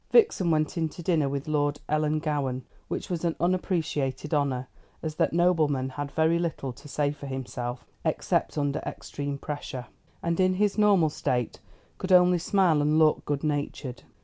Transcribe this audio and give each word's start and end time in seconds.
Vixen 0.11 0.49
went 0.49 0.79
in 0.79 0.89
to 0.89 1.03
dinner 1.03 1.29
with 1.29 1.47
Lord 1.47 1.79
Ellangowan, 1.87 2.63
which 2.87 3.07
was 3.11 3.23
an 3.23 3.35
unappreciated 3.39 4.33
honour, 4.33 4.67
as 5.03 5.13
that 5.13 5.31
nobleman 5.31 5.89
had 5.89 6.09
very 6.09 6.39
little 6.39 6.73
to 6.73 6.87
say 6.87 7.11
for 7.11 7.27
himself, 7.27 7.85
except 8.03 8.57
under 8.57 8.79
extreme 8.79 9.37
pressure, 9.37 9.85
and 10.23 10.39
in 10.39 10.55
his 10.55 10.75
normal 10.75 11.11
state 11.11 11.59
could 11.99 12.11
only 12.11 12.39
smile 12.39 12.81
and 12.81 12.97
look 12.97 13.23
good 13.25 13.43
natured. 13.43 14.01